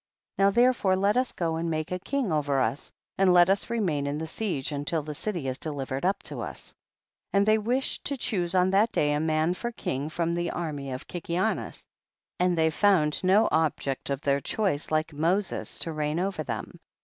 33. 0.39 0.43
Now 0.43 0.49
therefore 0.49 0.95
let 0.95 1.15
us 1.15 1.31
go 1.31 1.57
and 1.57 1.69
make 1.69 1.91
a 1.91 1.99
king 1.99 2.31
over 2.31 2.59
us, 2.59 2.91
and 3.19 3.31
let 3.31 3.51
us 3.51 3.69
re 3.69 3.79
main 3.79 4.07
in 4.07 4.17
the 4.17 4.25
siege 4.25 4.71
until 4.71 5.03
the 5.03 5.13
city 5.13 5.47
is 5.47 5.59
de 5.59 5.71
livered 5.71 6.05
up 6.05 6.23
to 6.23 6.41
us. 6.41 6.73
34. 7.33 7.37
And 7.39 7.45
they 7.45 7.57
wished 7.59 8.05
to 8.07 8.17
choose 8.17 8.55
on 8.55 8.71
that 8.71 8.91
day 8.91 9.13
a 9.13 9.19
man 9.19 9.53
for 9.53 9.71
king 9.71 10.09
from 10.09 10.33
the 10.33 10.49
army 10.49 10.91
of 10.91 11.07
Kikianus, 11.07 11.85
and 12.39 12.57
they 12.57 12.71
found 12.71 13.23
no 13.23 13.47
object* 13.51 14.09
of 14.09 14.21
their 14.21 14.39
choice 14.41 14.89
like 14.89 15.13
Moses 15.13 15.77
to 15.77 15.91
reign 15.93 16.19
over 16.19 16.41
them. 16.41 16.79